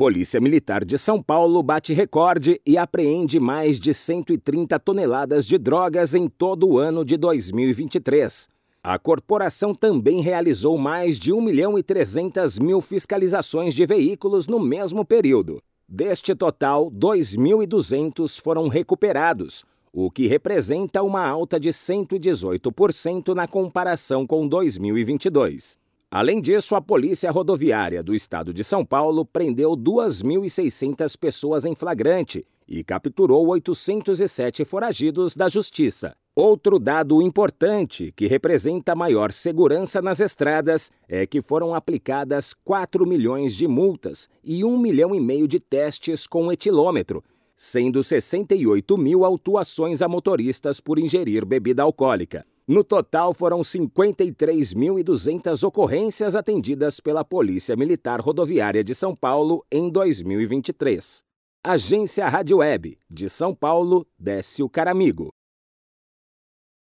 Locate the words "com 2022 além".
24.26-26.40